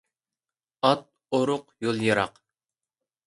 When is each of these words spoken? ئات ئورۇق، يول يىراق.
ئات 0.87 1.03
ئورۇق، 1.39 1.67
يول 1.87 2.01
يىراق. 2.09 2.43